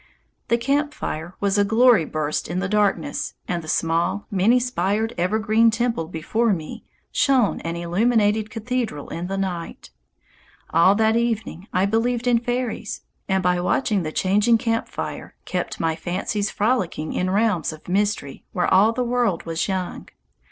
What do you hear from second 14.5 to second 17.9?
camp fire kept my fancies frolicking in realms of